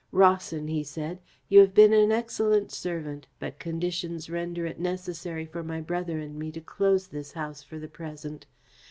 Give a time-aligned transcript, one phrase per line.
[0.11, 5.61] 'Rawson,' he said, 'you have been an excellent servant, but conditions render it necessary for
[5.61, 8.47] my brother and me to close this house for the present.